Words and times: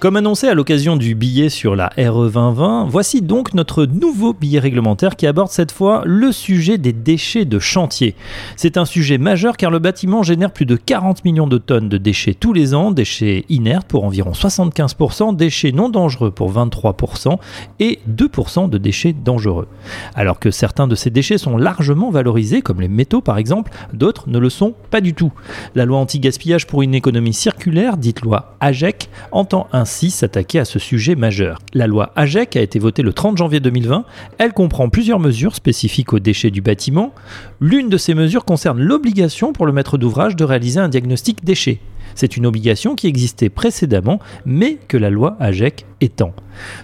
Comme 0.00 0.16
annoncé 0.16 0.48
à 0.48 0.54
l'occasion 0.54 0.96
du 0.96 1.14
billet 1.14 1.50
sur 1.50 1.76
la 1.76 1.88
RE 1.98 2.30
2020, 2.30 2.86
voici 2.88 3.20
donc 3.20 3.52
notre 3.52 3.84
nouveau 3.84 4.32
billet 4.32 4.58
réglementaire 4.58 5.14
qui 5.14 5.26
aborde 5.26 5.50
cette 5.50 5.72
fois 5.72 6.04
le 6.06 6.32
sujet 6.32 6.78
des 6.78 6.94
déchets 6.94 7.44
de 7.44 7.58
chantier. 7.58 8.14
C'est 8.56 8.78
un 8.78 8.86
sujet 8.86 9.18
majeur 9.18 9.58
car 9.58 9.70
le 9.70 9.78
bâtiment 9.78 10.22
génère 10.22 10.52
plus 10.52 10.64
de 10.64 10.76
40 10.76 11.22
millions 11.26 11.46
de 11.46 11.58
tonnes 11.58 11.90
de 11.90 11.98
déchets 11.98 12.32
tous 12.32 12.54
les 12.54 12.72
ans, 12.72 12.92
déchets 12.92 13.44
inertes 13.50 13.88
pour 13.88 14.04
environ 14.04 14.30
75%, 14.30 15.36
déchets 15.36 15.72
non 15.72 15.90
dangereux 15.90 16.30
pour 16.30 16.50
23% 16.50 17.36
et 17.78 17.98
2% 18.08 18.70
de 18.70 18.78
déchets 18.78 19.12
dangereux. 19.12 19.68
Alors 20.14 20.38
que 20.38 20.50
certains 20.50 20.88
de 20.88 20.94
ces 20.94 21.10
déchets 21.10 21.36
sont 21.36 21.58
largement 21.58 22.10
valorisés, 22.10 22.62
comme 22.62 22.80
les 22.80 22.88
métaux 22.88 23.20
par 23.20 23.36
exemple, 23.36 23.70
d'autres 23.92 24.30
ne 24.30 24.38
le 24.38 24.48
sont 24.48 24.72
pas 24.88 25.02
du 25.02 25.12
tout. 25.12 25.32
La 25.74 25.84
loi 25.84 25.98
anti-gaspillage 25.98 26.66
pour 26.66 26.80
une 26.80 26.94
économie 26.94 27.34
circulaire, 27.34 27.98
dite 27.98 28.22
loi 28.22 28.56
AGEC, 28.60 29.10
entend 29.30 29.66
ainsi 29.74 29.89
s'attaquer 29.90 30.60
à 30.60 30.64
ce 30.64 30.78
sujet 30.78 31.16
majeur. 31.16 31.58
La 31.74 31.86
loi 31.86 32.12
AGEC 32.14 32.56
a 32.56 32.60
été 32.60 32.78
votée 32.78 33.02
le 33.02 33.12
30 33.12 33.36
janvier 33.36 33.60
2020. 33.60 34.04
Elle 34.38 34.52
comprend 34.52 34.88
plusieurs 34.88 35.18
mesures 35.18 35.56
spécifiques 35.56 36.12
aux 36.12 36.20
déchets 36.20 36.50
du 36.50 36.60
bâtiment. 36.60 37.12
L'une 37.60 37.88
de 37.88 37.96
ces 37.96 38.14
mesures 38.14 38.44
concerne 38.44 38.80
l'obligation 38.80 39.52
pour 39.52 39.66
le 39.66 39.72
maître 39.72 39.98
d'ouvrage 39.98 40.36
de 40.36 40.44
réaliser 40.44 40.80
un 40.80 40.88
diagnostic 40.88 41.44
déchets. 41.44 41.80
C'est 42.14 42.36
une 42.36 42.46
obligation 42.46 42.94
qui 42.94 43.06
existait 43.06 43.48
précédemment, 43.48 44.20
mais 44.44 44.78
que 44.88 44.96
la 44.96 45.10
loi 45.10 45.36
AGEC 45.40 45.86
étend. 46.00 46.32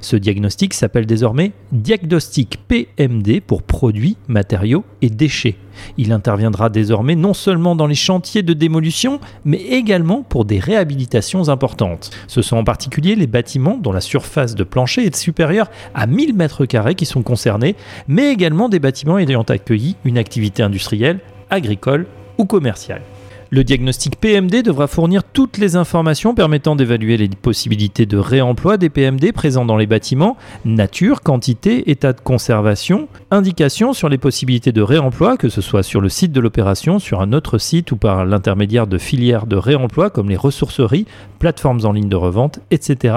Ce 0.00 0.16
diagnostic 0.16 0.74
s'appelle 0.74 1.06
désormais 1.06 1.52
diagnostic 1.72 2.58
PMD 2.68 3.40
pour 3.46 3.62
produits, 3.62 4.16
matériaux 4.28 4.84
et 5.02 5.10
déchets. 5.10 5.56
Il 5.98 6.12
interviendra 6.12 6.70
désormais 6.70 7.16
non 7.16 7.34
seulement 7.34 7.76
dans 7.76 7.86
les 7.86 7.94
chantiers 7.94 8.42
de 8.42 8.52
démolition, 8.52 9.20
mais 9.44 9.58
également 9.58 10.22
pour 10.22 10.44
des 10.44 10.58
réhabilitations 10.58 11.48
importantes. 11.48 12.10
Ce 12.28 12.42
sont 12.42 12.56
en 12.56 12.64
particulier 12.64 13.14
les 13.14 13.26
bâtiments 13.26 13.78
dont 13.78 13.92
la 13.92 14.00
surface 14.00 14.54
de 14.54 14.64
plancher 14.64 15.04
est 15.04 15.16
supérieure 15.16 15.70
à 15.94 16.06
1000 16.06 16.36
m2 16.36 16.94
qui 16.94 17.06
sont 17.06 17.22
concernés, 17.22 17.76
mais 18.08 18.32
également 18.32 18.68
des 18.68 18.80
bâtiments 18.80 19.18
ayant 19.18 19.42
accueilli 19.42 19.96
une 20.04 20.18
activité 20.18 20.62
industrielle, 20.62 21.20
agricole 21.50 22.06
ou 22.38 22.44
commerciale. 22.44 23.02
Le 23.50 23.62
diagnostic 23.62 24.16
PMD 24.16 24.62
devra 24.64 24.88
fournir 24.88 25.22
toutes 25.22 25.58
les 25.58 25.76
informations 25.76 26.34
permettant 26.34 26.74
d'évaluer 26.74 27.16
les 27.16 27.28
possibilités 27.28 28.04
de 28.04 28.16
réemploi 28.16 28.76
des 28.76 28.90
PMD 28.90 29.32
présents 29.32 29.64
dans 29.64 29.76
les 29.76 29.86
bâtiments, 29.86 30.36
nature, 30.64 31.20
quantité, 31.20 31.88
état 31.88 32.12
de 32.12 32.20
conservation, 32.20 33.06
indications 33.30 33.92
sur 33.92 34.08
les 34.08 34.18
possibilités 34.18 34.72
de 34.72 34.82
réemploi, 34.82 35.36
que 35.36 35.48
ce 35.48 35.60
soit 35.60 35.84
sur 35.84 36.00
le 36.00 36.08
site 36.08 36.32
de 36.32 36.40
l'opération, 36.40 36.98
sur 36.98 37.20
un 37.20 37.32
autre 37.32 37.58
site 37.58 37.92
ou 37.92 37.96
par 37.96 38.24
l'intermédiaire 38.24 38.88
de 38.88 38.98
filières 38.98 39.46
de 39.46 39.56
réemploi 39.56 40.10
comme 40.10 40.28
les 40.28 40.36
ressourceries, 40.36 41.06
plateformes 41.38 41.84
en 41.84 41.92
ligne 41.92 42.08
de 42.08 42.16
revente, 42.16 42.58
etc. 42.72 43.14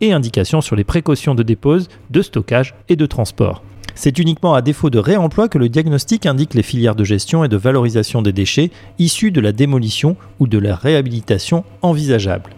Et 0.00 0.12
indications 0.12 0.60
sur 0.60 0.76
les 0.76 0.84
précautions 0.84 1.34
de 1.34 1.42
dépose, 1.42 1.88
de 2.10 2.22
stockage 2.22 2.74
et 2.88 2.96
de 2.96 3.06
transport. 3.06 3.62
C'est 3.94 4.18
uniquement 4.18 4.54
à 4.54 4.60
défaut 4.60 4.90
de 4.90 4.98
réemploi 4.98 5.48
que 5.48 5.56
le 5.56 5.70
diagnostic 5.70 6.26
indique 6.26 6.52
les 6.52 6.62
filières 6.62 6.94
de 6.94 7.04
gestion 7.04 7.44
et 7.44 7.48
de 7.48 7.56
valorisation 7.56 8.20
des 8.20 8.32
déchets 8.32 8.70
issus 8.98 9.30
de 9.30 9.40
la 9.40 9.52
démolition 9.52 10.16
ou 10.38 10.46
de 10.46 10.58
la 10.58 10.76
réhabilitation 10.76 11.64
envisageable. 11.80 12.50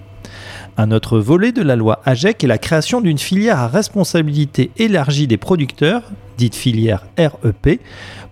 Un 0.76 0.90
autre 0.90 1.18
volet 1.18 1.52
de 1.52 1.62
la 1.62 1.76
loi 1.76 2.00
AGEC 2.04 2.42
est 2.42 2.48
la 2.48 2.58
création 2.58 3.00
d'une 3.00 3.18
filière 3.18 3.58
à 3.58 3.68
responsabilité 3.68 4.70
élargie 4.76 5.26
des 5.26 5.36
producteurs, 5.36 6.02
dite 6.36 6.56
filière 6.56 7.06
REP, 7.18 7.80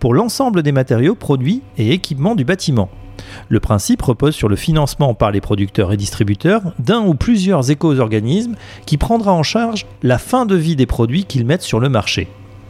pour 0.01 0.15
l'ensemble 0.15 0.63
des 0.63 0.73
matériaux, 0.73 1.15
produits 1.15 1.63
et 1.79 1.93
équipements 1.93 2.35
du 2.35 2.45
bâtiment. 2.45 2.89
Le 3.49 3.61
principe 3.61 4.03
repose 4.03 4.35
sur 4.35 4.49
le 4.49 4.57
financement 4.57 5.15
par 5.15 5.31
les 5.31 5.41
producteurs 5.41 5.93
et 5.93 5.97
distributeurs 5.97 6.63
d'un 6.79 7.01
ou 7.01 7.15
plusieurs 7.15 7.71
éco-organismes 7.71 8.57
qui 8.87 8.97
prendra 8.97 9.33
en 9.33 9.43
charge 9.43 9.87
la 10.03 10.19
fin 10.19 10.47
de 10.47 10.57
vie 10.57 10.77
des 10.77 10.87
produits 10.87 11.25
qu'ils 11.25 11.47
mettent 11.47 11.63
sur 11.63 11.81
le 11.81 11.89
marché. 11.89 12.29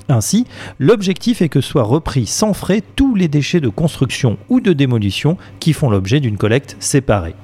Ainsi, 0.09 0.47
l'objectif 0.79 1.43
est 1.43 1.49
que 1.49 1.61
soient 1.61 1.83
repris 1.83 2.27
sans 2.27 2.53
frais 2.53 2.83
tous 2.95 3.15
les 3.15 3.29
déchets 3.29 3.61
de 3.61 3.69
construction 3.69 4.39
ou 4.49 4.61
de 4.61 4.73
démolition 4.73 5.37
qui 5.59 5.73
font 5.73 5.91
l'objet 5.91 6.21
d'une 6.21 6.39
collecte 6.39 6.77
séparée. 6.79 7.35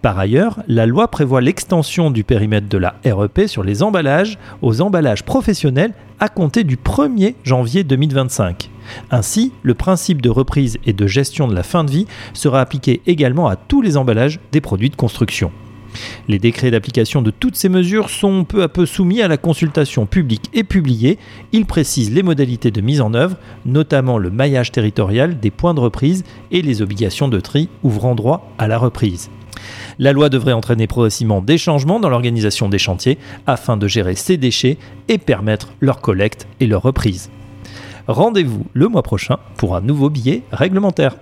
Par 0.00 0.18
ailleurs, 0.18 0.60
la 0.68 0.86
loi 0.86 1.08
prévoit 1.08 1.40
l'extension 1.40 2.10
du 2.10 2.24
périmètre 2.24 2.68
de 2.68 2.78
la 2.78 2.94
REP 3.04 3.42
sur 3.46 3.62
les 3.62 3.82
emballages 3.82 4.38
aux 4.62 4.80
emballages 4.80 5.22
professionnels 5.22 5.92
à 6.18 6.28
compter 6.28 6.64
du 6.64 6.76
1er 6.76 7.34
janvier 7.44 7.84
2025. 7.84 8.71
Ainsi, 9.10 9.52
le 9.62 9.74
principe 9.74 10.22
de 10.22 10.30
reprise 10.30 10.78
et 10.86 10.92
de 10.92 11.06
gestion 11.06 11.48
de 11.48 11.54
la 11.54 11.62
fin 11.62 11.84
de 11.84 11.90
vie 11.90 12.06
sera 12.32 12.60
appliqué 12.60 13.00
également 13.06 13.48
à 13.48 13.56
tous 13.56 13.82
les 13.82 13.96
emballages 13.96 14.40
des 14.52 14.60
produits 14.60 14.90
de 14.90 14.96
construction. 14.96 15.50
Les 16.28 16.38
décrets 16.38 16.70
d'application 16.70 17.22
de 17.22 17.30
toutes 17.30 17.56
ces 17.56 17.68
mesures 17.68 18.10
sont 18.10 18.44
peu 18.44 18.62
à 18.62 18.68
peu 18.68 18.86
soumis 18.86 19.22
à 19.22 19.28
la 19.28 19.36
consultation 19.36 20.06
publique 20.06 20.48
et 20.54 20.64
publiés. 20.64 21.18
Ils 21.52 21.66
précisent 21.66 22.12
les 22.12 22.22
modalités 22.22 22.70
de 22.70 22.80
mise 22.80 23.00
en 23.00 23.14
œuvre, 23.14 23.36
notamment 23.66 24.18
le 24.18 24.30
maillage 24.30 24.72
territorial 24.72 25.38
des 25.38 25.50
points 25.50 25.74
de 25.74 25.80
reprise 25.80 26.24
et 26.50 26.62
les 26.62 26.82
obligations 26.82 27.28
de 27.28 27.40
tri 27.40 27.68
ouvrant 27.82 28.14
droit 28.14 28.50
à 28.58 28.68
la 28.68 28.78
reprise. 28.78 29.30
La 29.98 30.12
loi 30.12 30.28
devrait 30.28 30.52
entraîner 30.52 30.86
progressivement 30.86 31.42
des 31.42 31.58
changements 31.58 32.00
dans 32.00 32.08
l'organisation 32.08 32.68
des 32.68 32.78
chantiers 32.78 33.18
afin 33.46 33.76
de 33.76 33.86
gérer 33.86 34.14
ces 34.14 34.36
déchets 34.36 34.78
et 35.08 35.18
permettre 35.18 35.72
leur 35.80 36.00
collecte 36.00 36.46
et 36.60 36.66
leur 36.66 36.82
reprise. 36.82 37.30
Rendez-vous 38.08 38.66
le 38.72 38.88
mois 38.88 39.02
prochain 39.02 39.38
pour 39.56 39.76
un 39.76 39.80
nouveau 39.80 40.10
billet 40.10 40.42
réglementaire. 40.50 41.16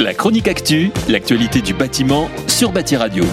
La 0.00 0.14
chronique 0.14 0.48
actu, 0.48 0.90
l'actualité 1.08 1.60
du 1.60 1.74
bâtiment 1.74 2.28
sur 2.46 2.72
Bâti 2.72 2.96
Radio. 2.96 3.24